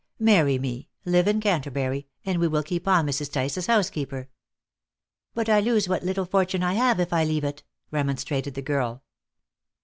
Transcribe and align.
Marry 0.17 0.57
me, 0.57 0.89
live 1.05 1.27
in 1.27 1.39
Canterbury, 1.39 2.07
and 2.25 2.39
we 2.39 2.47
will 2.47 2.63
keep 2.63 2.87
on 2.87 3.05
Mrs. 3.05 3.31
Tice 3.31 3.55
as 3.55 3.67
housekeeper." 3.67 4.29
"But 5.35 5.47
I 5.47 5.59
lose 5.59 5.87
what 5.87 6.01
little 6.01 6.25
fortune 6.25 6.63
I 6.63 6.73
have 6.73 6.99
if 6.99 7.13
I 7.13 7.23
leave 7.23 7.43
it," 7.43 7.61
remonstrated 7.91 8.55
the 8.55 8.63
girl. 8.63 9.03